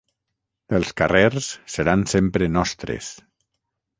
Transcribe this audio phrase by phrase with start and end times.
[0.77, 3.13] Els carrers seran sempre nostres!